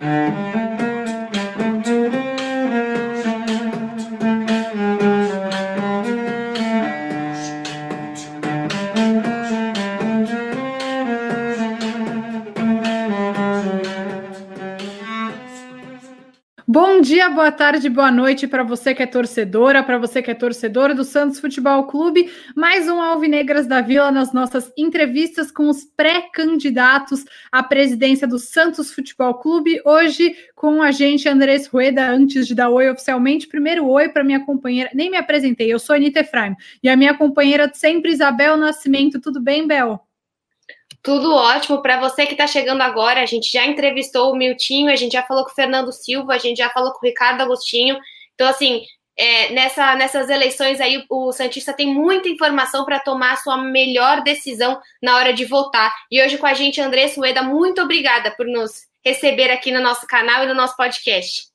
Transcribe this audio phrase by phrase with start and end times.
[0.00, 0.65] Bom
[17.26, 20.94] dia, boa tarde, boa noite para você que é torcedora, para você que é torcedora
[20.94, 22.30] do Santos Futebol Clube.
[22.54, 28.92] Mais um Alvinegras da Vila nas nossas entrevistas com os pré-candidatos à presidência do Santos
[28.92, 29.80] Futebol Clube.
[29.84, 33.48] Hoje com a gente, Andrés Rueda, antes de dar oi oficialmente.
[33.48, 36.54] Primeiro oi para minha companheira, nem me apresentei, eu sou Anitta Efraim.
[36.82, 39.20] E a minha companheira de sempre, Isabel Nascimento.
[39.20, 40.00] Tudo bem, Bel?
[41.02, 41.82] Tudo ótimo.
[41.82, 45.22] Para você que está chegando agora, a gente já entrevistou o Miltinho, a gente já
[45.22, 47.96] falou com o Fernando Silva, a gente já falou com o Ricardo Agostinho.
[48.34, 48.82] Então, assim,
[49.16, 54.22] é, nessa, nessas eleições aí, o Santista tem muita informação para tomar a sua melhor
[54.22, 55.94] decisão na hora de votar.
[56.10, 60.06] E hoje com a gente, André Sueda, muito obrigada por nos receber aqui no nosso
[60.06, 61.46] canal e no nosso podcast.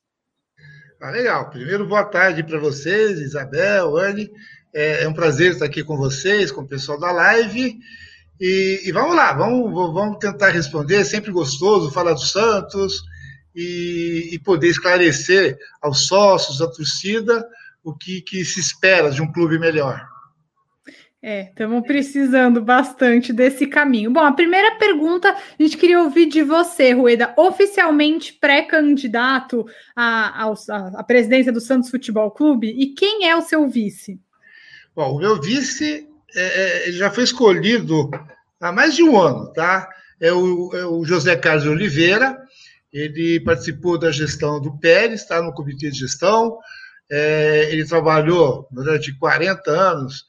[1.00, 1.50] Ah, legal.
[1.50, 4.30] Primeiro, boa tarde para vocês, Isabel, Anne.
[4.74, 7.78] É, é um prazer estar aqui com vocês, com o pessoal da live.
[8.40, 10.96] E, e, vamos lá, vamos, vamos tentar responder.
[10.96, 13.02] É sempre gostoso falar do Santos
[13.54, 17.46] e, e poder esclarecer aos sócios, à torcida,
[17.84, 20.12] o que, que se espera de um clube melhor.
[21.24, 24.10] É, estamos precisando bastante desse caminho.
[24.10, 30.50] Bom, a primeira pergunta a gente queria ouvir de você, Rueda, oficialmente pré-candidato à,
[30.96, 34.20] à, presidência do Santos Futebol Clube, e quem é o seu vice?
[34.96, 38.10] Bom, o meu vice é, é já foi escolhido
[38.60, 39.88] há mais de um ano, tá?
[40.20, 42.38] É o, é o José Carlos Oliveira,
[42.92, 46.58] ele participou da gestão do Pérez, está no comitê de gestão,
[47.10, 50.24] é, ele trabalhou durante 40 anos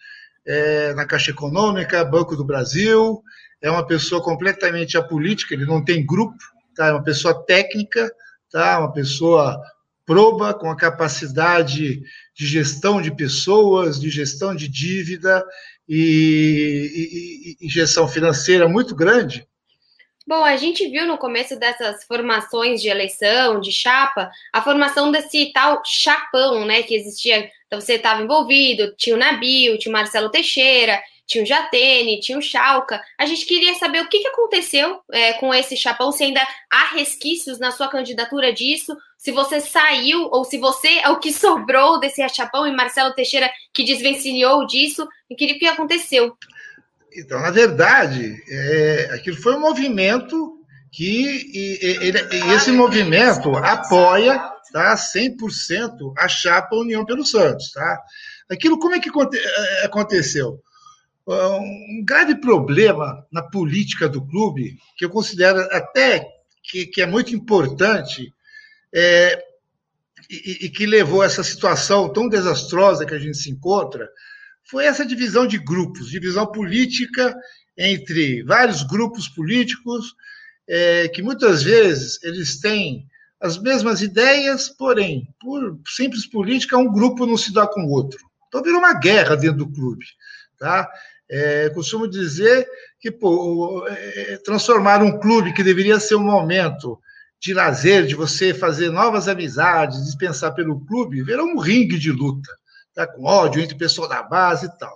[0.46, 3.22] é, na Caixa Econômica, Banco do Brasil,
[3.62, 6.38] é uma pessoa completamente apolítica, ele não tem grupo,
[6.76, 6.88] tá?
[6.88, 8.12] é uma pessoa técnica,
[8.52, 8.80] tá?
[8.80, 9.62] uma pessoa
[10.06, 12.02] proba, com a capacidade
[12.36, 15.46] de gestão de pessoas, de gestão de dívida,
[15.88, 19.48] e, e, financeira muito grande.
[20.26, 25.52] Bom, a gente viu no começo dessas formações de eleição, de chapa, a formação desse
[25.52, 27.50] tal chapão, né, que existia.
[27.68, 32.38] Então você estava envolvido, tinha o Nabil, tinha o Marcelo Teixeira, tinha o Jatene, tinha
[32.38, 33.02] o Chalca.
[33.18, 36.42] A gente queria saber o que, que aconteceu é, com esse chapão, se ainda
[36.72, 41.32] há resquícios na sua candidatura disso, se você saiu ou se você é o que
[41.34, 46.36] sobrou desse chapão e Marcelo Teixeira que desvencilhou disso, e queria o que aconteceu.
[47.16, 50.60] Então, na verdade, é, aquilo foi um movimento
[50.92, 54.38] que e, e, e esse movimento apoia
[54.72, 57.72] tá, 100% a chapa União pelo Santos.
[57.72, 58.00] Tá?
[58.50, 60.60] Aquilo, como é que é, aconteceu?
[61.28, 66.28] Um grave problema na política do clube, que eu considero até
[66.64, 68.34] que, que é muito importante,
[68.94, 69.44] é,
[70.30, 74.10] e, e, que levou a essa situação tão desastrosa que a gente se encontra,
[74.70, 77.36] foi essa divisão de grupos, divisão política
[77.78, 80.16] entre vários grupos políticos,
[80.68, 83.06] é, que muitas vezes eles têm
[83.42, 88.20] as mesmas ideias, porém, por simples política, um grupo não se dá com o outro.
[88.48, 90.06] Então virou uma guerra dentro do clube.
[90.58, 90.90] Tá?
[91.36, 92.68] É, costumo dizer
[93.00, 97.00] que pô, é, transformar um clube que deveria ser um momento
[97.42, 102.48] de lazer, de você fazer novas amizades, dispensar pelo clube, virou um ringue de luta,
[102.94, 103.08] tá?
[103.08, 104.96] com ódio entre pessoas da base e tal.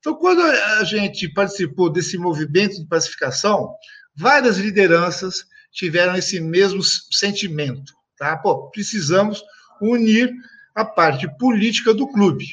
[0.00, 3.72] Então, quando a gente participou desse movimento de pacificação,
[4.16, 7.94] várias lideranças tiveram esse mesmo sentimento.
[8.18, 8.36] Tá?
[8.36, 9.40] Pô, precisamos
[9.80, 10.32] unir
[10.74, 12.44] a parte política do clube.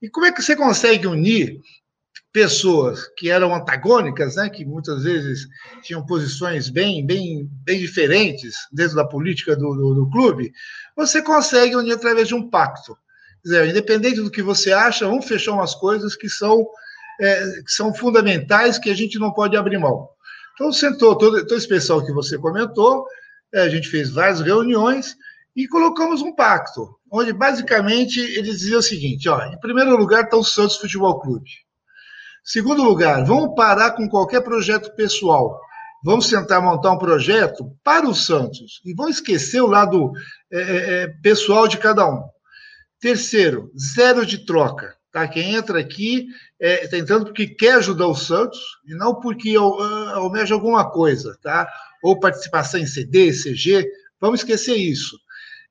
[0.00, 1.60] E como é que você consegue unir
[2.36, 5.48] pessoas que eram antagônicas, né, que muitas vezes
[5.80, 10.52] tinham posições bem, bem, bem diferentes dentro da política do, do, do clube,
[10.94, 12.94] você consegue unir através de um pacto.
[13.42, 16.66] Dizer, independente do que você acha, vamos fechar umas coisas que são,
[17.18, 20.06] é, que são fundamentais, que a gente não pode abrir mão.
[20.52, 23.06] Então, sentou todo, todo esse pessoal que você comentou,
[23.54, 25.16] é, a gente fez várias reuniões
[25.56, 30.36] e colocamos um pacto, onde basicamente eles diziam o seguinte: ó, em primeiro lugar está
[30.36, 31.65] o Santos Futebol Clube.
[32.46, 35.60] Segundo lugar, vamos parar com qualquer projeto pessoal.
[36.04, 40.12] Vamos tentar montar um projeto para o Santos e vamos esquecer o lado
[40.52, 42.22] é, é, é pessoal de cada um.
[43.00, 44.94] Terceiro, zero de troca.
[45.10, 45.26] Tá?
[45.26, 46.28] Quem entra aqui
[46.60, 51.36] está é, tá entrando porque quer ajudar o Santos e não porque almeja alguma coisa,
[51.42, 51.68] tá?
[52.00, 53.90] Ou participação em CD, CG.
[54.20, 55.18] Vamos esquecer isso.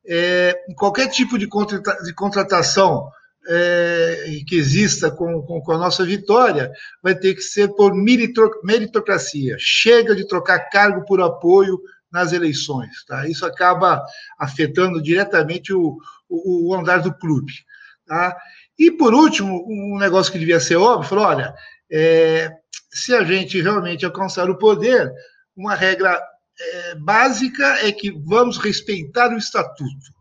[0.06, 3.10] É, qualquer tipo de, contrata de contratação
[3.48, 6.72] é, que exista com, com, com, a nossa vitória
[7.02, 9.56] vai ter que ser por meritocracia.
[9.60, 11.80] Chega de trocar cargo por apoio
[12.12, 13.04] nas eleições.
[13.06, 13.28] Tá?
[13.28, 14.04] Isso acaba
[14.40, 15.98] afetando diretamente o,
[16.30, 17.54] o, o andar do clube.
[18.08, 18.36] Tá?
[18.78, 21.54] E, por último, um negócio que devia ser óbvio, falou, olha,
[21.92, 22.52] é,
[22.92, 25.12] se a gente realmente alcançar o poder,
[25.56, 26.22] uma regra
[26.60, 30.15] é, básica é que vamos respeitar o estatuto.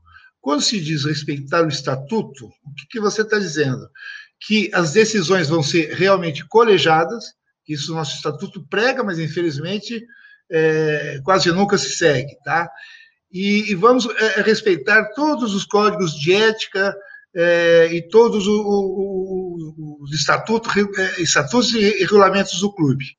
[0.45, 3.89] Quando se diz respeitar o estatuto, o que, que você está dizendo?
[4.39, 7.33] Que as decisões vão ser realmente colegiadas,
[7.67, 10.05] isso o nosso estatuto prega, mas infelizmente
[10.53, 12.71] é, quase nunca se segue, tá?
[13.33, 16.95] E, e vamos é, respeitar todos os códigos de ética
[17.35, 23.17] é, e todos os, estatutos, é, estatutos e regulamentos do clube.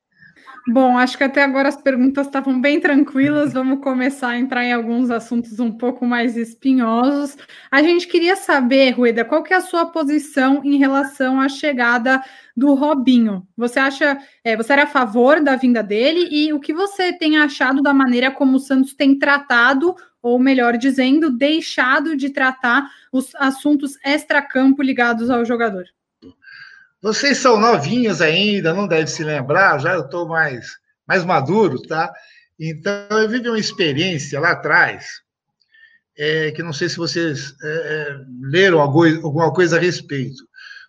[0.68, 3.54] Bom, acho que até agora as perguntas estavam bem tranquilas.
[3.54, 7.38] Vamos começar a entrar em alguns assuntos um pouco mais espinhosos.
[7.70, 12.24] A gente queria saber, Rueda, qual que é a sua posição em relação à chegada
[12.58, 13.48] do Robinho?
[13.56, 17.38] Você acha, é, você era a favor da vinda dele e o que você tem
[17.38, 23.36] achado da maneira como o Santos tem tratado, ou melhor dizendo, deixado de tratar os
[23.36, 25.86] assuntos extracampo ligados ao jogador?
[27.02, 30.68] Vocês são novinhos ainda, não devem se lembrar, já eu estou mais,
[31.08, 32.12] mais maduro, tá?
[32.60, 35.22] Então, eu vivi uma experiência lá atrás,
[36.18, 40.44] é, que não sei se vocês é, é leram alguma coisa a respeito.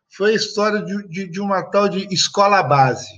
[0.09, 3.11] Foi a história de, de, de uma tal de escola base.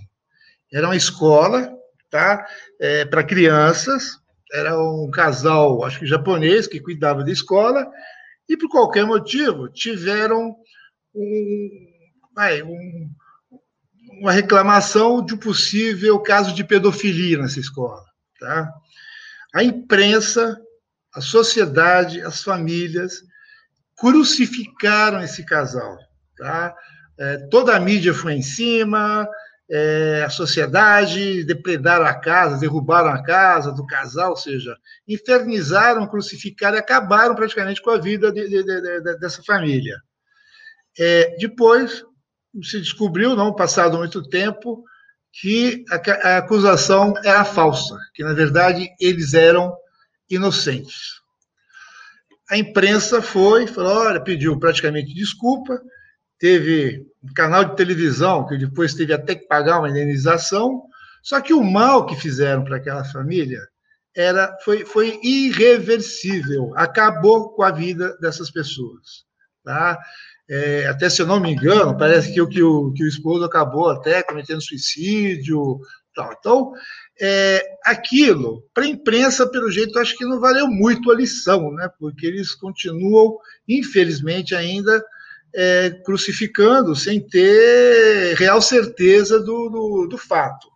[0.73, 1.79] Era uma escola
[2.11, 2.47] tá?
[2.81, 4.19] É, para crianças,
[4.53, 7.87] era um casal, acho que japonês, que cuidava da escola,
[8.49, 10.57] e por qualquer motivo tiveram
[11.15, 11.88] um,
[12.39, 13.11] vai, um,
[14.21, 18.05] uma reclamação de um possível caso de pedofilia nessa escola.
[18.39, 18.73] Tá?
[19.53, 20.57] A imprensa,
[21.13, 23.23] a sociedade, as famílias
[23.97, 25.99] crucificaram esse casal.
[26.37, 26.73] Tá?
[27.19, 29.29] É, toda a mídia foi em cima,
[29.69, 34.77] é, a sociedade depredaram a casa, derrubaram a casa do casal, ou seja,
[35.09, 39.97] infernizaram, crucificaram e acabaram praticamente com a vida de, de, de, dessa família.
[40.97, 42.05] É, depois,
[42.63, 44.85] se descobriu, não passado muito tempo,
[45.33, 49.75] que a, a acusação era falsa, que na verdade eles eram
[50.29, 51.19] inocentes.
[52.51, 55.81] A imprensa foi, falou, olha, pediu praticamente desculpa,
[56.39, 60.83] teve um canal de televisão que depois teve até que pagar uma indenização,
[61.23, 63.61] só que o mal que fizeram para aquela família
[64.17, 69.27] era foi, foi irreversível, acabou com a vida dessas pessoas.
[69.63, 69.99] Tá?
[70.51, 73.45] É, até se eu não me engano, parece que o, que o, que o esposo
[73.45, 75.79] acabou até cometendo suicídio.
[76.15, 76.35] Tal.
[76.39, 76.73] Então,
[77.21, 81.89] é, aquilo, para a imprensa, pelo jeito, acho que não valeu muito a lição, né?
[81.99, 83.37] porque eles continuam,
[83.69, 85.05] infelizmente, ainda
[85.55, 90.69] é, crucificando sem ter real certeza do, do, do, fato.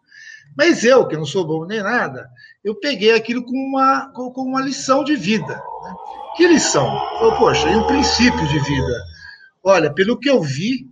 [0.56, 2.28] Mas eu, que não sou bom nem nada,
[2.62, 5.54] eu peguei aquilo com uma, com, uma lição de vida.
[5.54, 5.94] Né?
[6.36, 6.88] Que lição?
[7.38, 9.11] poxa, é um princípio de vida
[9.62, 10.88] Olha, pelo que eu vi,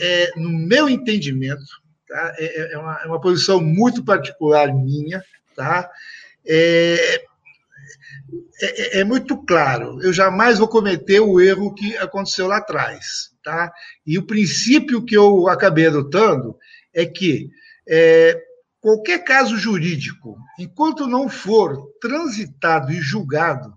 [0.00, 1.62] é, no meu entendimento,
[2.08, 2.34] tá?
[2.38, 5.22] É, é, é, uma, é, uma, posição muito particular minha,
[5.56, 5.90] tá?
[6.46, 7.24] É,
[8.60, 10.02] é, é, muito claro.
[10.02, 13.72] Eu jamais vou cometer o erro que aconteceu lá atrás, tá?
[14.06, 16.56] E o princípio que eu acabei adotando
[16.92, 17.50] é que
[18.80, 23.72] qualquer caso jurídico, enquanto não for transitado e julgado,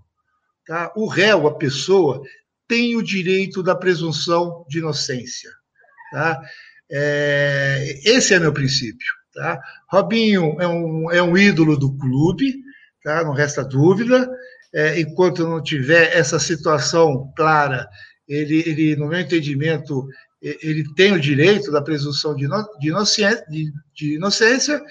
[0.65, 0.91] tá?
[0.95, 2.21] O réu, a pessoa,
[2.67, 5.49] tem o direito da presunção de inocência.
[6.11, 6.41] Tá?
[6.91, 9.07] É, esse é meu princípio.
[9.33, 9.59] Tá?
[9.89, 12.55] Robinho é um, é um ídolo do clube,
[13.03, 13.23] tá?
[13.23, 14.29] não resta dúvida.
[14.73, 17.87] É, enquanto não tiver essa situação clara,
[18.27, 20.05] ele, ele, no meu entendimento,
[20.41, 22.47] ele tem o direito da presunção de,
[22.79, 24.81] de, inocência, de, de inocência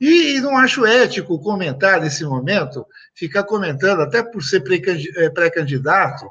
[0.00, 2.84] e, e, não acho ético comentar nesse momento,
[3.14, 4.62] ficar comentando, até por ser
[5.16, 6.26] é, pré-candidato,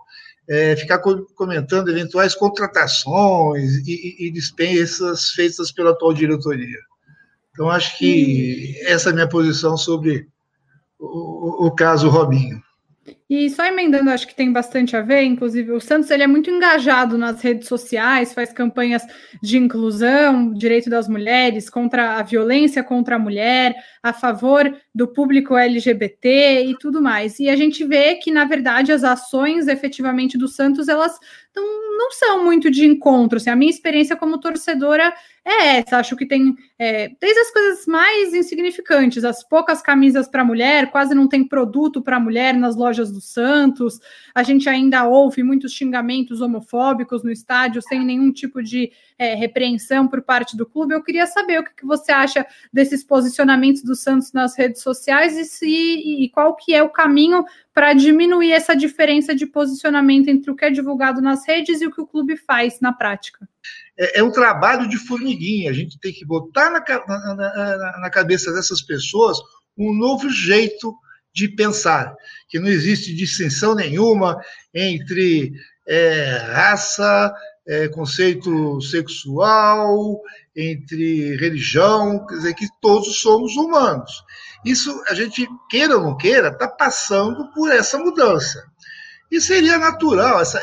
[0.50, 6.80] é, ficar comentando eventuais contratações e, e, dispensas feitas pela atual diretoria.
[7.52, 10.28] Então, acho que essa é a minha posição sobre
[11.00, 12.62] o, o caso Robinho.
[13.34, 16.50] E só emendando, acho que tem bastante a ver, inclusive o Santos ele é muito
[16.50, 19.04] engajado nas redes sociais, faz campanhas
[19.42, 23.74] de inclusão, direito das mulheres, contra a violência contra a mulher,
[24.04, 27.40] a favor do público LGBT e tudo mais.
[27.40, 31.18] E a gente vê que, na verdade, as ações efetivamente do Santos, elas
[31.56, 33.38] não, não são muito de encontro.
[33.38, 35.98] Assim, a minha experiência como torcedora é essa.
[35.98, 41.14] Acho que tem é, desde as coisas mais insignificantes, as poucas camisas para mulher, quase
[41.14, 44.00] não tem produto para mulher nas lojas do Santos.
[44.34, 50.08] A gente ainda ouve muitos xingamentos homofóbicos no estádio sem nenhum tipo de é, repreensão
[50.08, 50.94] por parte do clube.
[50.94, 55.38] Eu queria saber o que, que você acha desses posicionamentos do Santos nas redes sociais
[55.38, 57.44] e, se, e qual que é o caminho
[57.74, 61.92] para diminuir essa diferença de posicionamento entre o que é divulgado nas redes e o
[61.92, 63.48] que o clube faz na prática
[63.98, 65.70] é, é um trabalho de formiguinha.
[65.70, 69.38] A gente tem que botar na, na, na, na cabeça dessas pessoas
[69.78, 70.96] um novo jeito
[71.34, 72.14] de pensar,
[72.50, 74.38] que não existe distinção nenhuma
[74.74, 75.54] entre
[75.88, 77.34] é, raça,
[77.66, 80.20] é, conceito sexual,
[80.54, 84.12] entre religião, quer dizer que todos somos humanos.
[84.66, 88.62] Isso, a gente, queira ou não queira, está passando por essa mudança.
[89.32, 90.62] E seria natural, essa,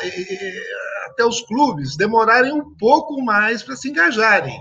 [1.07, 4.57] até os clubes demorarem um pouco mais para se engajarem.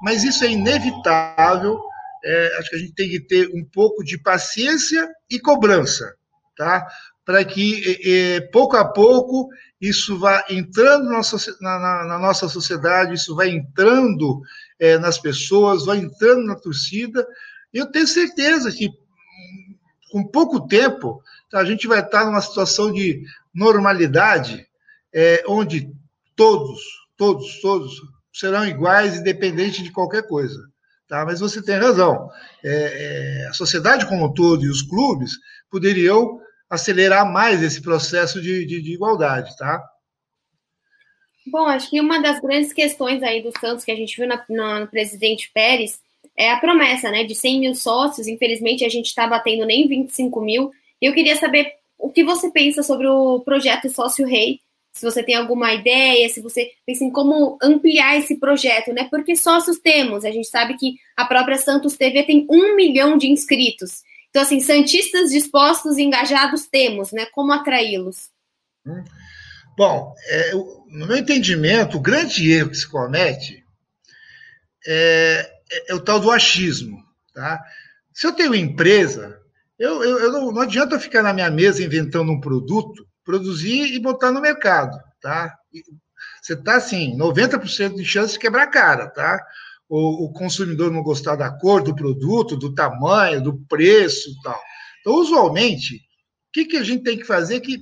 [0.00, 1.78] Mas isso é inevitável.
[2.24, 6.14] É, acho que a gente tem que ter um pouco de paciência e cobrança,
[6.56, 6.86] tá?
[7.24, 9.48] Para que é, pouco a pouco
[9.80, 11.20] isso vá entrando na,
[11.60, 14.40] na, na nossa sociedade, isso vai entrando
[14.78, 17.26] é, nas pessoas, vai entrando na torcida.
[17.74, 18.88] E eu tenho certeza que
[20.12, 21.20] com pouco tempo
[21.52, 23.22] a gente vai estar numa situação de
[23.54, 24.66] normalidade
[25.14, 25.90] é, onde
[26.34, 26.80] todos,
[27.16, 28.00] todos, todos
[28.32, 30.58] serão iguais, independente de qualquer coisa.
[31.06, 31.24] Tá?
[31.26, 32.30] Mas você tem razão.
[32.64, 35.32] É, é, a sociedade como um todo e os clubes
[35.70, 36.40] poderiam
[36.70, 39.82] acelerar mais esse processo de, de, de igualdade, tá?
[41.46, 44.42] Bom, acho que uma das grandes questões aí do Santos que a gente viu na,
[44.48, 46.00] na, no presidente Pérez
[46.36, 48.26] é a promessa, né, de 100 mil sócios.
[48.26, 50.70] Infelizmente, a gente está batendo nem 25 mil.
[51.02, 54.60] Eu queria saber o que você pensa sobre o projeto Sócio Rei,
[54.92, 59.08] se você tem alguma ideia, se você pensa em como ampliar esse projeto, né?
[59.10, 63.26] Porque sócios temos, a gente sabe que a própria Santos TV tem um milhão de
[63.26, 64.02] inscritos.
[64.28, 67.26] Então, assim, Santistas dispostos e engajados temos, né?
[67.32, 68.30] Como atraí-los?
[68.86, 69.02] Hum.
[69.76, 73.64] Bom, é, no meu entendimento, o grande erro que se comete
[74.86, 77.62] é, é, é o tal do achismo, tá?
[78.12, 79.41] Se eu tenho empresa,
[79.78, 83.94] eu, eu, eu não, não adianta eu ficar na minha mesa inventando um produto produzir
[83.94, 85.54] e botar no mercado, tá?
[86.40, 89.40] Você está assim, 90% de chance de quebrar a cara, tá?
[89.88, 94.60] O, o, consumidor não gostar da cor do produto, do tamanho, do preço tal.
[95.00, 96.00] Então, usualmente, o
[96.52, 97.78] que, que a gente tem que fazer que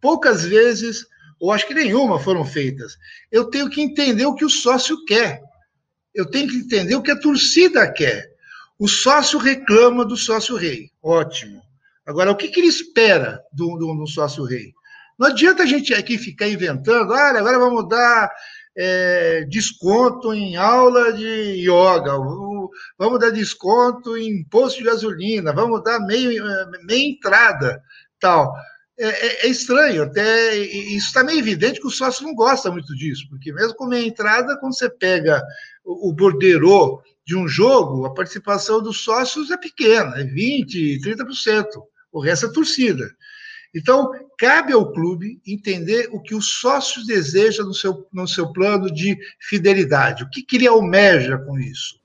[0.00, 1.06] poucas vezes,
[1.38, 2.96] ou acho que nenhuma foram feitas?
[3.30, 5.40] Eu tenho que entender o que o sócio quer.
[6.14, 8.33] Eu tenho que entender o que a torcida quer.
[8.78, 10.90] O sócio reclama do sócio rei.
[11.02, 11.62] Ótimo.
[12.06, 14.74] Agora, o que, que ele espera do, do, do sócio-rei?
[15.18, 18.30] Não adianta a gente aqui ficar inventando, olha, agora vamos dar
[18.76, 22.12] é, desconto em aula de yoga,
[22.98, 26.44] vamos dar desconto em posto de gasolina, vamos dar meio,
[26.84, 27.80] meia entrada,
[28.18, 28.52] tal.
[28.98, 32.94] É, é, é estranho, até isso está meio evidente que o sócio não gosta muito
[32.94, 35.42] disso, porque mesmo com meia entrada, quando você pega
[35.84, 41.64] o, o borderô de um jogo, a participação dos sócios é pequena, é 20%, 30%
[42.14, 43.10] o resto é torcida.
[43.74, 48.88] Então, cabe ao clube entender o que os sócios desejam no seu, no seu plano
[48.88, 52.00] de fidelidade, o que, que ele almeja com isso.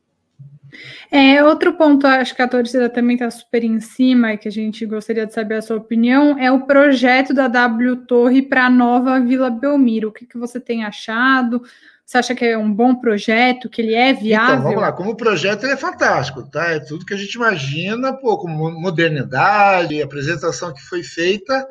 [1.12, 4.52] É, outro ponto, acho que a torcida também está super em cima e que a
[4.52, 8.70] gente gostaria de saber a sua opinião, é o projeto da W Torre para a
[8.70, 10.10] nova Vila Belmiro.
[10.10, 11.62] O que, que você tem achado?
[12.10, 14.56] Você acha que é um bom projeto, que ele é viável?
[14.56, 16.72] Então, vamos lá, como projeto ele é fantástico, tá?
[16.72, 21.68] É tudo que a gente imagina, pô, com modernidade, a apresentação que foi feita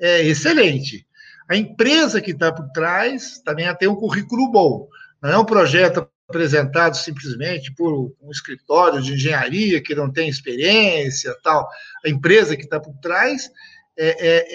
[0.00, 1.06] é excelente.
[1.46, 4.88] A empresa que está por trás também tem um currículo bom.
[5.22, 11.36] Não é um projeto apresentado simplesmente por um escritório de engenharia que não tem experiência,
[11.44, 11.68] tal.
[12.02, 13.50] A empresa que está por trás
[13.98, 14.46] é, é,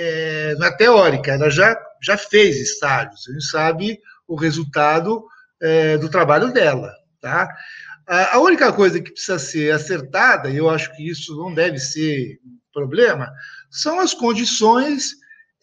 [0.49, 5.23] é, não é teórica, ela já, já fez estádios, a gente sabe o resultado
[5.61, 6.91] é, do trabalho dela.
[7.21, 7.55] Tá?
[8.07, 12.39] A única coisa que precisa ser acertada, e eu acho que isso não deve ser
[12.73, 13.29] problema,
[13.69, 15.13] são as condições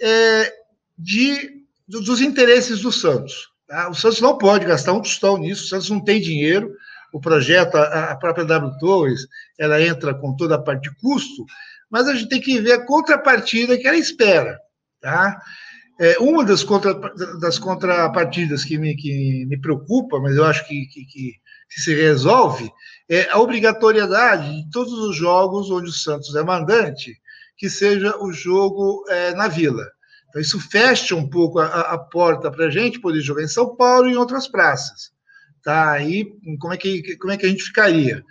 [0.01, 0.53] é,
[0.99, 3.49] de, dos interesses do Santos.
[3.67, 3.89] Tá?
[3.89, 6.71] O Santos não pode gastar um tostão nisso, o Santos não tem dinheiro,
[7.13, 9.27] o projeto, a, a própria W Torres,
[9.59, 11.47] ela entra com toda a parte de custo,
[11.89, 14.59] mas a gente tem que ver a contrapartida que ela espera.
[15.01, 15.41] Tá?
[15.99, 16.95] É, uma das, contra,
[17.39, 21.35] das contrapartidas que me, que me preocupa, mas eu acho que, que, que,
[21.69, 22.71] se resolve,
[23.09, 27.17] é a obrigatoriedade de todos os jogos onde o Santos é mandante,
[27.57, 29.85] que seja o jogo é, na Vila.
[30.29, 33.77] Então, isso fecha um pouco a, a porta para a gente poder jogar em São
[33.77, 35.13] Paulo e em outras praças.
[35.63, 35.93] tá?
[35.93, 38.25] Aí como é que, como é que a gente ficaria?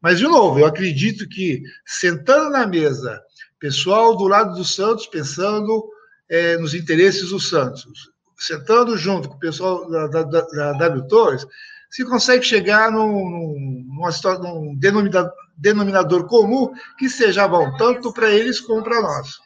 [0.00, 3.22] Mas, de novo, eu acredito que sentando na mesa,
[3.58, 5.88] pessoal do lado do Santos pensando
[6.28, 11.08] é, nos interesses do Santos, sentando junto com o pessoal da, da, da, da W
[11.08, 11.46] Torres,
[11.90, 18.30] se consegue chegar num, numa história, num denominador, denominador comum que seja bom tanto para
[18.30, 19.44] eles como para nós.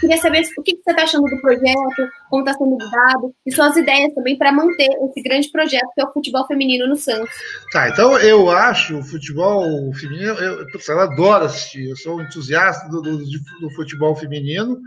[0.00, 3.76] Queria saber o que você está achando do projeto, como está sendo lidado, e suas
[3.76, 7.30] ideias também para manter esse grande projeto que é o futebol feminino no Santos.
[7.70, 9.62] Tá, então eu acho o futebol
[9.94, 14.80] feminino, eu, eu adoro assistir, eu sou um entusiasta do, do, do futebol feminino.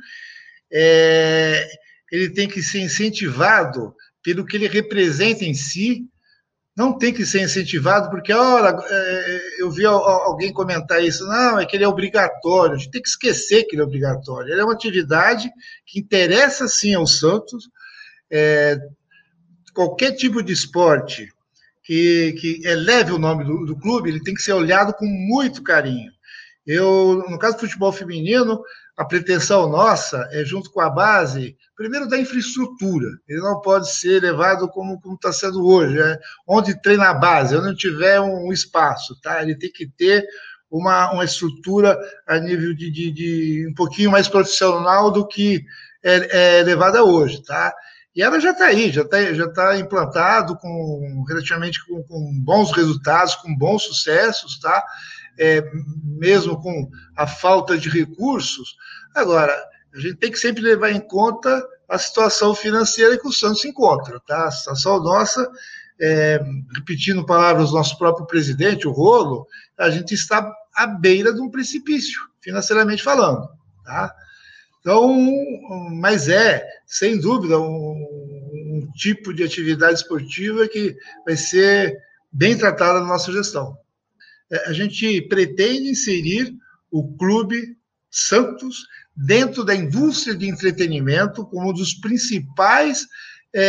[0.71, 1.67] É,
[2.11, 3.93] ele tem que ser incentivado
[4.23, 6.05] pelo que ele representa em si,
[6.75, 11.65] não tem que ser incentivado, porque, ora, é, eu vi alguém comentar isso, não, é
[11.65, 14.51] que ele é obrigatório, a gente tem que esquecer que ele é obrigatório.
[14.51, 15.49] Ele é uma atividade
[15.85, 17.67] que interessa sim ao Santos,
[18.29, 18.77] é,
[19.73, 21.29] qualquer tipo de esporte
[21.83, 25.63] que, que eleve o nome do, do clube, ele tem que ser olhado com muito
[25.63, 26.11] carinho.
[26.65, 28.61] Eu, no caso do futebol feminino,
[28.97, 33.07] a pretensão nossa é, junto com a base, primeiro da infraestrutura.
[33.27, 37.67] Ele não pode ser levado como está sendo hoje, é, onde treina a base, onde
[37.67, 39.43] não tiver um, espaço, tá?
[39.43, 40.25] Ele tem que ter
[40.69, 45.63] uma, uma estrutura a nível de, de, de um pouquinho mais profissional do que
[46.03, 47.71] é, é levada hoje, tá?
[48.15, 52.71] E ela já está aí, já está já tá implantado com relativamente com, com bons
[52.71, 54.83] resultados, com bons sucessos, tá?
[55.37, 55.63] É,
[56.03, 58.75] mesmo com a falta de recursos.
[59.13, 59.53] Agora,
[59.93, 64.19] a gente tem que sempre levar em conta a situação financeira que o Santos encontra,
[64.19, 64.47] tá?
[64.47, 65.49] A situação nossa,
[65.99, 66.39] é,
[66.75, 71.49] repetindo palavras do nosso próprio presidente, o Rolo, a gente está à beira de um
[71.49, 73.47] precipício, financeiramente falando,
[73.83, 74.13] tá?
[74.81, 75.13] Então,
[75.91, 81.97] mas é, sem dúvida, um, um tipo de atividade esportiva que vai ser
[82.31, 83.77] bem tratada na nossa gestão.
[84.51, 86.55] É, a gente pretende inserir
[86.91, 87.77] o Clube
[88.09, 88.85] Santos
[89.15, 93.05] dentro da indústria de entretenimento como um dos principais
[93.53, 93.61] é,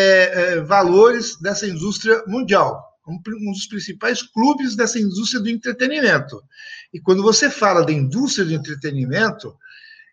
[0.55, 6.43] é, valores dessa indústria mundial, um dos principais clubes dessa indústria do entretenimento.
[6.93, 9.57] E quando você fala da indústria do entretenimento,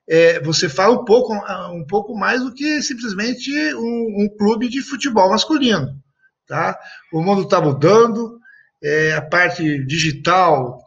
[0.07, 1.33] é, você fala um pouco,
[1.73, 6.01] um pouco mais do que simplesmente um, um clube de futebol masculino.
[6.47, 6.77] Tá?
[7.11, 8.39] O mundo está mudando,
[8.83, 10.81] é, a parte digital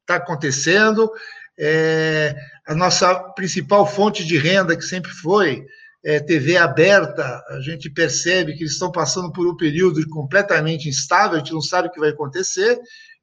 [0.00, 1.10] está acontecendo,
[1.58, 2.34] é,
[2.66, 5.64] a nossa principal fonte de renda, que sempre foi
[6.04, 11.36] é, TV aberta, a gente percebe que eles estão passando por um período completamente instável,
[11.36, 12.78] a gente não sabe o que vai acontecer,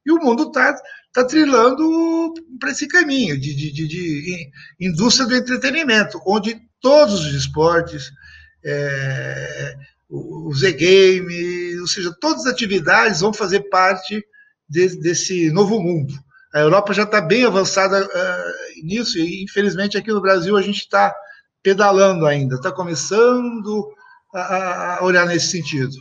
[0.06, 0.74] e o mundo está
[1.12, 7.34] tá trilhando para esse caminho de, de, de, de, indústria do entretenimento, onde todos os
[7.34, 8.10] esportes,
[8.64, 9.74] é,
[10.08, 14.24] o Z-Game, ou seja, todas as atividades vão fazer parte
[14.68, 16.14] de, desse novo mundo.
[16.54, 20.78] A Europa já está bem avançada uh, nisso, e infelizmente aqui no Brasil a gente
[20.78, 21.14] está
[21.62, 23.92] pedalando ainda, está começando
[24.34, 25.94] a, a, olhar nesse sentido.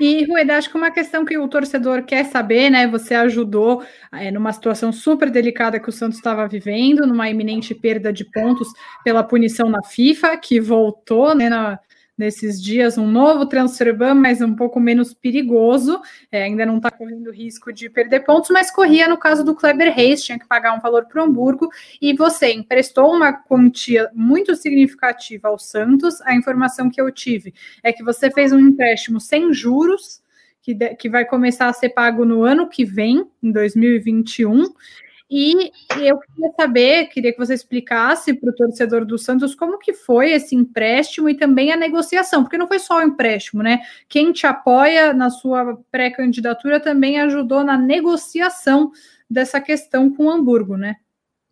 [0.00, 2.86] E, Rueda, acho que uma questão que o torcedor quer saber, né?
[2.86, 8.10] Você ajudou é, numa situação super delicada que o Santos estava vivendo, numa iminente perda
[8.10, 8.66] de pontos
[9.04, 11.78] pela punição na FIFA, que voltou né, na,
[12.20, 16.00] nesses dias um novo transfer ban, mas um pouco menos perigoso.
[16.30, 19.92] É, ainda não está correndo risco de perder pontos, mas corria no caso do Kleber
[19.92, 24.54] Reis, tinha que pagar um valor para o Hamburgo, e você emprestou uma quantia muito
[24.54, 26.20] significativa ao Santos.
[26.20, 30.20] A informação que eu tive é que você fez um empréstimo sem juros.
[30.62, 34.66] Que, de, que vai começar a ser pago no ano que vem, em 2021,
[35.30, 39.92] e eu queria saber, queria que você explicasse para o torcedor do Santos como que
[39.92, 43.80] foi esse empréstimo e também a negociação, porque não foi só o empréstimo, né?
[44.08, 48.90] Quem te apoia na sua pré-candidatura também ajudou na negociação
[49.30, 50.96] dessa questão com o Hamburgo, né?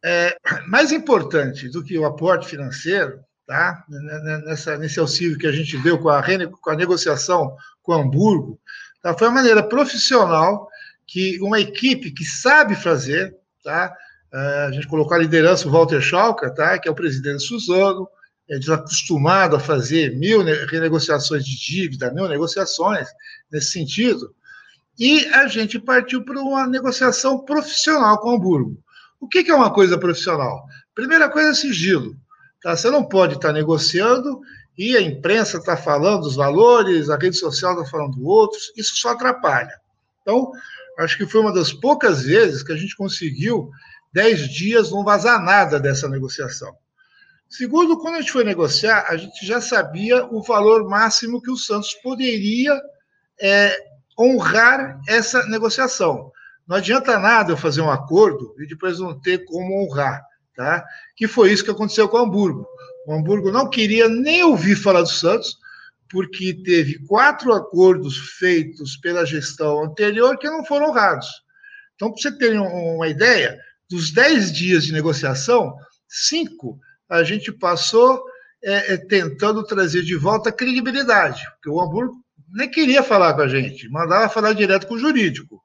[0.04, 0.36] É,
[0.66, 3.84] mais importante do que o aporte financeiro, tá?
[4.44, 6.22] Nessa, nesse auxílio que a gente deu com a,
[6.60, 8.60] com a negociação com o Hamburgo,
[9.00, 9.16] tá?
[9.16, 10.68] foi a maneira profissional
[11.06, 13.34] que uma equipe que sabe fazer,
[13.68, 13.94] tá?
[14.32, 16.78] É, a gente colocou a liderança o Walter Schalke, tá?
[16.78, 18.08] que é o presidente Suzano,
[18.48, 23.06] é desacostumado a fazer mil renegociações de dívida, mil negociações
[23.52, 24.34] nesse sentido,
[24.98, 28.82] e a gente partiu para uma negociação profissional com o Hamburgo.
[29.20, 30.64] O que, que é uma coisa profissional?
[30.94, 32.16] Primeira coisa é sigilo.
[32.62, 32.74] Tá?
[32.74, 34.40] Você não pode estar negociando
[34.78, 39.10] e a imprensa está falando dos valores, a rede social está falando outros, isso só
[39.10, 39.78] atrapalha.
[40.22, 40.50] Então,
[40.98, 43.70] acho que foi uma das poucas vezes que a gente conseguiu
[44.12, 46.74] dez dias não vazar nada dessa negociação.
[47.48, 51.56] Segundo, quando a gente foi negociar, a gente já sabia o valor máximo que o
[51.56, 52.78] Santos poderia
[53.40, 53.74] é,
[54.18, 56.30] honrar essa negociação.
[56.66, 60.22] Não adianta nada eu fazer um acordo e depois não ter como honrar,
[60.54, 60.84] tá?
[61.16, 62.66] Que foi isso que aconteceu com o Hamburgo.
[63.06, 65.56] O Hamburgo não queria nem ouvir falar do Santos,
[66.10, 71.28] porque teve quatro acordos feitos pela gestão anterior que não foram honrados.
[71.94, 73.58] Então, para você ter uma ideia,
[73.90, 75.74] dos dez dias de negociação,
[76.06, 78.22] cinco a gente passou
[78.62, 82.16] é, é, tentando trazer de volta a credibilidade, porque o Hamburgo
[82.52, 85.62] nem queria falar com a gente, mandava falar direto com o jurídico.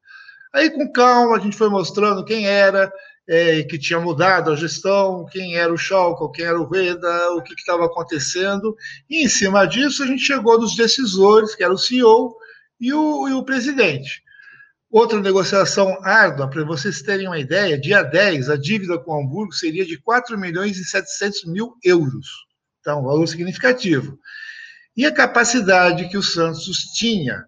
[0.54, 2.92] Aí, com calma, a gente foi mostrando quem era,
[3.28, 7.42] é, que tinha mudado a gestão, quem era o Schalke, quem era o Rueda, o
[7.42, 8.76] que estava acontecendo.
[9.10, 12.36] E, em cima disso, a gente chegou nos decisores, que era o CEO
[12.80, 14.22] e o, e o presidente.
[14.92, 19.52] Outra negociação árdua, para vocês terem uma ideia, dia 10, a dívida com o Hamburgo
[19.52, 22.28] seria de 4 milhões e 700 mil euros.
[22.80, 24.20] Então, um valor significativo.
[24.96, 27.44] E a capacidade que o Santos tinha,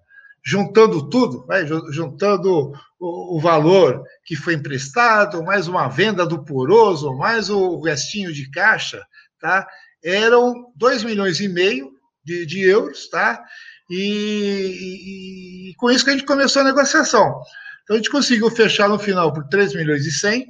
[0.45, 7.49] juntando tudo, vai, juntando o, valor que foi emprestado, mais uma venda do poroso, mais
[7.49, 9.03] o restinho de caixa,
[9.39, 9.67] tá?
[10.03, 11.91] eram 2 milhões e meio
[12.23, 13.43] de, de euros, tá?
[13.89, 17.41] E, e, com isso que a gente começou a negociação.
[17.83, 20.45] Então a gente conseguiu fechar no final por 3 milhões e 100,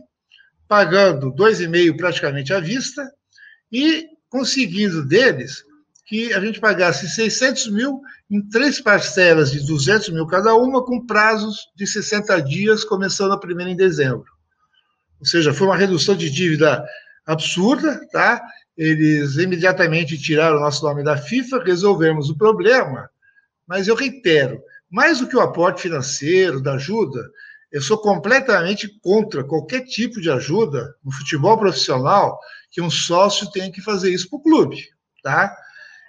[0.68, 3.10] pagando 2,5 praticamente à vista,
[3.72, 5.64] e conseguindo deles
[6.06, 11.06] que a gente pagasse 600 mil em três parcelas de 200 mil cada uma, com
[11.06, 14.26] prazos de 60 dias, começando a primeira em dezembro.
[15.20, 16.86] Ou seja, foi uma redução de dívida
[17.26, 18.42] absurda, tá?
[18.78, 23.10] Eles imediatamente tiraram o nosso nome da FIFA, resolvemos o problema,
[23.66, 27.22] mas eu reitero, mais do que o aporte financeiro, da ajuda,
[27.72, 32.40] eu sou completamente contra qualquer tipo de ajuda no futebol profissional
[32.70, 34.90] que um sócio tenha que fazer isso para o clube,
[35.24, 35.56] tá?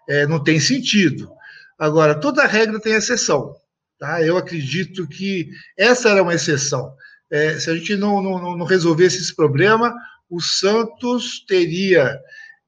[0.09, 1.31] É, não tem sentido.
[1.79, 3.55] Agora, toda regra tem exceção,
[3.99, 4.23] tá?
[4.23, 6.95] Eu acredito que essa era uma exceção.
[7.31, 9.95] É, se a gente não, não, não resolvesse esse problema,
[10.31, 12.19] o Santos teria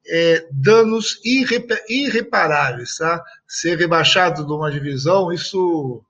[0.07, 3.22] é, danos irrepa irreparáveis, tá?
[3.46, 6.03] Ser rebaixado de uma divisão, isso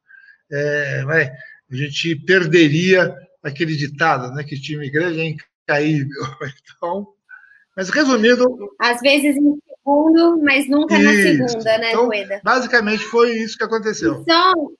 [0.51, 1.31] é, vai,
[1.71, 4.45] a gente perderia aquele ditado, né?
[4.45, 6.09] Que time grande é incaível.
[6.79, 7.09] Então,
[7.77, 8.47] mas resumindo.
[8.79, 9.35] Às vezes
[9.89, 11.05] segundo, mas nunca isso.
[11.05, 12.11] na segunda, né, então,
[12.43, 14.21] Basicamente foi isso que aconteceu.
[14.21, 14.73] Então,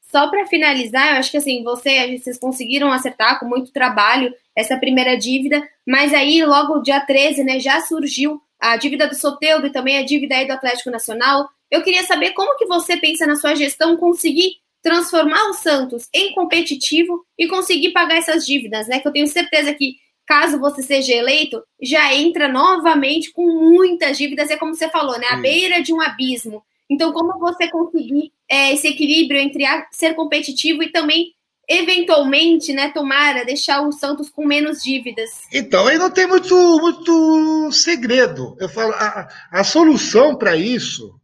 [0.00, 4.78] só para finalizar, eu acho que assim, você, vocês conseguiram acertar com muito trabalho essa
[4.78, 9.72] primeira dívida, mas aí logo dia 13, né, já surgiu a dívida do Soteudo e
[9.72, 11.46] também a dívida aí do Atlético Nacional.
[11.70, 16.32] Eu queria saber como que você pensa na sua gestão conseguir transformar o Santos em
[16.32, 19.00] competitivo e conseguir pagar essas dívidas, né?
[19.00, 19.96] Que eu tenho certeza que
[20.26, 25.26] caso você seja eleito, já entra novamente com muitas dívidas, é como você falou, né?
[25.30, 26.62] À beira de um abismo.
[26.88, 31.34] Então, como você conseguir é, esse equilíbrio entre ser competitivo e também
[31.68, 35.30] eventualmente, né, tomara deixar o Santos com menos dívidas.
[35.52, 38.56] Então, aí não tem muito, muito segredo.
[38.60, 41.18] Eu falo, a, a solução para isso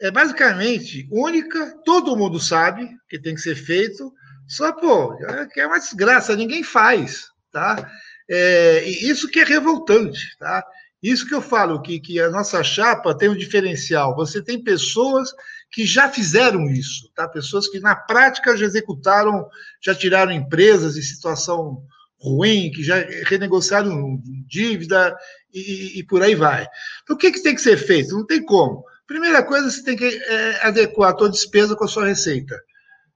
[0.00, 4.12] é basicamente única, todo mundo sabe que tem que ser feito,
[4.48, 5.16] só, pô,
[5.56, 7.88] é uma desgraça, ninguém faz, tá?
[8.30, 10.64] É, isso que é revoltante, tá?
[11.02, 14.14] Isso que eu falo, que, que a nossa chapa tem um diferencial.
[14.14, 15.30] Você tem pessoas
[15.72, 17.26] que já fizeram isso, tá?
[17.26, 19.48] Pessoas que na prática já executaram,
[19.80, 21.82] já tiraram empresas em situação
[22.20, 25.16] ruim, que já renegociaram dívida
[25.52, 26.68] e, e por aí vai.
[27.02, 28.14] Então, o que, que tem que ser feito?
[28.14, 28.84] Não tem como.
[29.06, 32.60] Primeira coisa, você tem que é, adequar a tua despesa com a sua receita.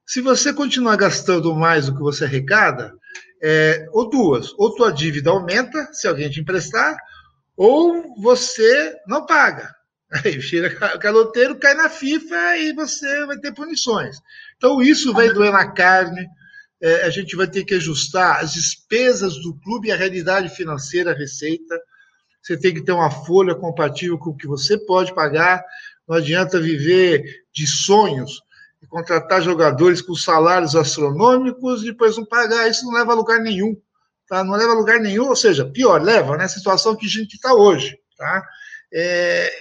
[0.07, 2.93] Se você continuar gastando mais do que você arrecada,
[3.47, 6.97] é, ou duas, ou tua dívida aumenta, se alguém te emprestar,
[7.55, 9.71] ou você não paga.
[10.25, 14.17] Aí o caloteiro cai na FIFA e você vai ter punições.
[14.57, 16.27] Então, isso vai doer na carne,
[16.81, 21.11] é, a gente vai ter que ajustar as despesas do clube e a realidade financeira,
[21.11, 21.79] a receita.
[22.41, 25.63] Você tem que ter uma folha compatível com o que você pode pagar.
[26.09, 28.41] Não adianta viver de sonhos
[28.95, 32.71] contratar jogadores com salários astronômicos e depois não pagar.
[32.71, 33.77] Isso não leva a lugar nenhum.
[34.29, 34.45] Tá?
[34.45, 36.47] Não leva a lugar nenhum, ou seja, pior, leva né?
[36.47, 37.99] situação que a gente está hoje.
[38.17, 38.47] Tá?
[38.93, 39.53] É,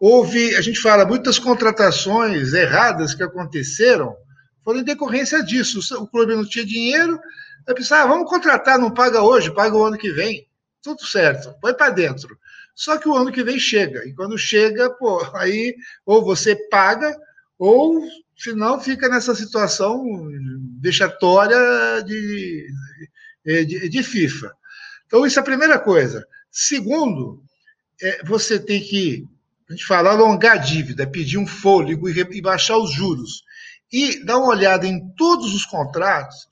[0.00, 4.16] houve, a gente fala, muitas contratações erradas que aconteceram
[4.64, 5.80] foram em decorrência disso.
[6.02, 7.20] O clube não tinha dinheiro,
[7.68, 10.48] aí pensava, ah, vamos contratar, não paga hoje, paga o ano que vem.
[10.82, 12.38] Tudo certo, põe para dentro.
[12.74, 15.76] Só que o ano que vem chega, e quando chega, pô, aí
[16.06, 17.14] ou você paga,
[17.64, 18.02] ou
[18.36, 20.04] senão fica nessa situação
[20.80, 22.66] vexatória de,
[23.44, 24.52] de, de FIFA.
[25.06, 26.26] Então, isso é a primeira coisa.
[26.50, 27.40] Segundo,
[28.02, 29.24] é, você tem que,
[29.70, 33.44] a gente fala, alongar a dívida, pedir um fôlego e, e baixar os juros.
[33.92, 36.48] E dar uma olhada em todos os contratos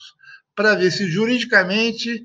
[0.55, 2.25] para ver se juridicamente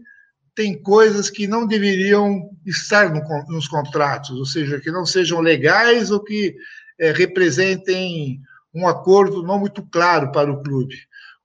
[0.53, 6.11] tem coisas que não deveriam estar no, nos contratos, ou seja, que não sejam legais
[6.11, 6.55] ou que
[6.99, 8.43] é, representem
[8.75, 10.95] um acordo não muito claro para o clube.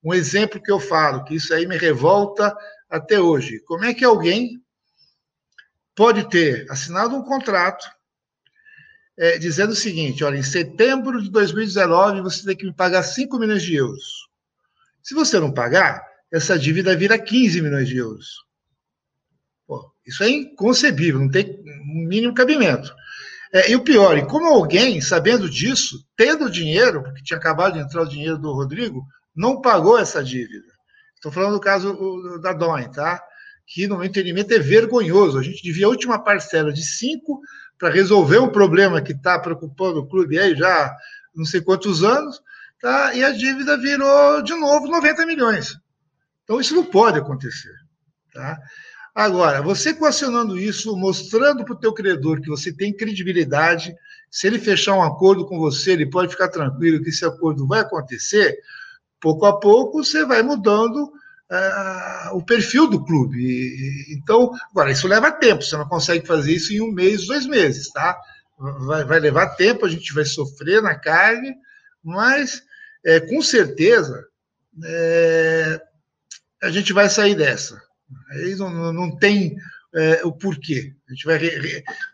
[0.03, 2.55] Um exemplo que eu falo, que isso aí me revolta
[2.89, 3.61] até hoje.
[3.61, 4.61] Como é que alguém
[5.95, 7.87] pode ter assinado um contrato
[9.17, 13.39] é, dizendo o seguinte: olha, em setembro de 2019 você tem que me pagar 5
[13.39, 14.29] milhões de euros.
[15.03, 18.29] Se você não pagar, essa dívida vira 15 milhões de euros.
[19.67, 22.93] Pô, isso é inconcebível, não tem mínimo cabimento.
[23.53, 27.81] É, e o pior, e como alguém, sabendo disso, tendo dinheiro, porque tinha acabado de
[27.81, 30.67] entrar o dinheiro do Rodrigo, não pagou essa dívida.
[31.15, 31.97] Estou falando do caso
[32.41, 33.21] da Doin, tá?
[33.67, 35.39] Que, no meu entendimento, é vergonhoso.
[35.39, 37.41] A gente devia a última parcela de cinco
[37.79, 40.95] para resolver um problema que está preocupando o clube aí já
[41.35, 42.41] não sei quantos anos,
[42.81, 43.15] tá?
[43.15, 45.77] E a dívida virou de novo 90 milhões.
[46.45, 47.73] Então, isso não pode acontecer,
[48.33, 48.59] tá?
[49.15, 53.95] Agora, você coacionando isso, mostrando para o teu credor que você tem credibilidade,
[54.31, 57.81] se ele fechar um acordo com você, ele pode ficar tranquilo que esse acordo vai
[57.81, 58.59] acontecer,
[59.21, 61.13] pouco a pouco você vai mudando
[61.51, 64.07] uh, o perfil do clube.
[64.11, 67.91] Então, agora, isso leva tempo, você não consegue fazer isso em um mês, dois meses,
[67.91, 68.17] tá?
[68.87, 71.55] Vai, vai levar tempo, a gente vai sofrer na carne,
[72.05, 72.63] mas
[73.05, 74.25] é, com certeza
[74.85, 75.81] é,
[76.63, 77.83] a gente vai sair dessa.
[78.31, 79.57] Aí não, não tem
[79.95, 80.95] é, o porquê.
[81.09, 81.39] A gente vai,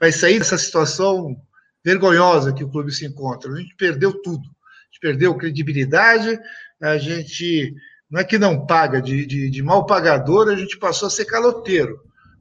[0.00, 1.36] vai sair dessa situação
[1.84, 3.52] vergonhosa que o clube se encontra.
[3.52, 4.44] A gente perdeu tudo.
[4.44, 6.38] A gente perdeu credibilidade,
[6.80, 7.74] a gente
[8.10, 11.24] não é que não paga, de, de, de mal pagador, a gente passou a ser
[11.24, 12.00] caloteiro.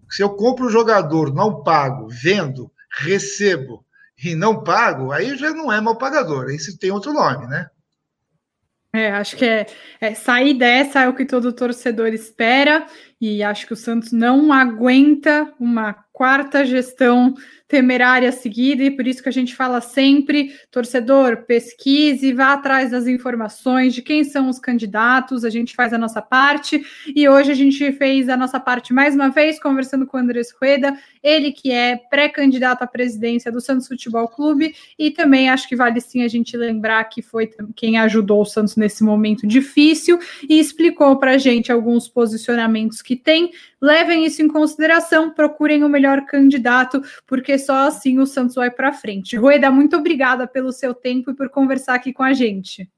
[0.10, 3.84] Se eu compro um jogador, não pago, vendo, recebo
[4.24, 7.70] e não pago, aí já não é mal pagador, aí se tem outro nome, né?
[8.96, 9.66] É, acho que é,
[10.00, 12.88] é, sair dessa é o que todo torcedor espera,
[13.20, 17.34] e acho que o Santos não aguenta uma quarta gestão
[17.68, 23.08] temerária seguida, e por isso que a gente fala sempre, torcedor, pesquise, vá atrás das
[23.08, 27.56] informações de quem são os candidatos, a gente faz a nossa parte, e hoje a
[27.56, 31.72] gente fez a nossa parte mais uma vez, conversando com o Andrés Rueda, ele que
[31.72, 36.28] é pré-candidato à presidência do Santos Futebol Clube, e também acho que vale sim a
[36.28, 41.38] gente lembrar que foi quem ajudou o Santos nesse momento difícil, e explicou para a
[41.40, 47.88] gente alguns posicionamentos que tem, levem isso em consideração, procurem o melhor candidato, porque só
[47.88, 49.38] assim o Santos vai para frente.
[49.38, 52.90] Rueda, muito obrigada pelo seu tempo e por conversar aqui com a gente.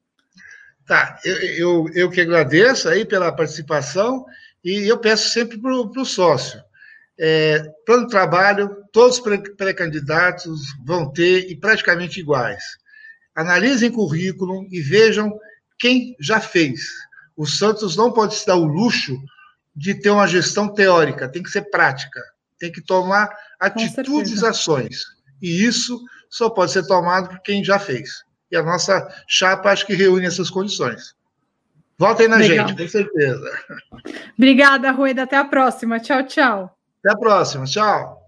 [0.86, 4.24] Tá, eu, eu, eu que agradeço aí pela participação
[4.64, 6.60] e eu peço sempre para o sócio.
[7.20, 12.62] É, plano de trabalho, todos os pré-candidatos vão ter e praticamente iguais.
[13.34, 15.36] Analisem currículo e vejam
[15.78, 16.80] quem já fez.
[17.36, 19.16] O Santos não pode se dar o luxo
[19.78, 22.20] de ter uma gestão teórica, tem que ser prática,
[22.58, 25.04] tem que tomar atitudes, ações.
[25.40, 28.24] E isso só pode ser tomado por quem já fez.
[28.50, 31.14] E a nossa chapa acho que reúne essas condições.
[31.96, 32.68] Voltem na Legal.
[32.68, 33.50] gente, com certeza.
[34.36, 35.22] Obrigada, Rueda.
[35.22, 36.00] Até a próxima.
[36.00, 36.76] Tchau, tchau.
[37.04, 37.64] Até a próxima.
[37.64, 38.18] Tchau.